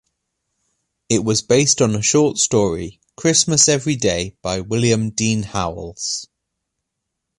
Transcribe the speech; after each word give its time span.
It 1.09 1.23
was 1.23 1.43
based 1.43 1.79
on 1.79 1.93
a 1.95 2.01
short 2.01 2.39
story, 2.39 2.99
"Christmas 3.15 3.69
Every 3.69 3.95
Day" 3.95 4.35
by 4.41 4.59
William 4.59 5.11
Dean 5.11 5.43
Howells. 5.43 6.27